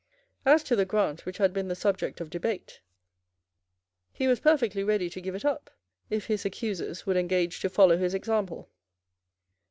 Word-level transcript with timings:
As 0.47 0.63
to 0.63 0.75
the 0.75 0.83
grant 0.83 1.27
which 1.27 1.37
had 1.37 1.53
been 1.53 1.67
the 1.67 1.75
subject 1.75 2.19
of 2.19 2.31
debate, 2.31 2.81
he 4.11 4.27
was 4.27 4.39
perfectly 4.39 4.83
ready 4.83 5.11
to 5.11 5.21
give 5.21 5.35
it 5.35 5.45
up, 5.45 5.69
if 6.09 6.25
his 6.25 6.43
accusers 6.43 7.05
would 7.05 7.17
engage 7.17 7.59
to 7.59 7.69
follow 7.69 7.97
his 7.99 8.15
example. 8.15 8.67